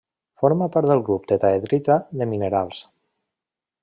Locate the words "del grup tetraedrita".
0.91-1.97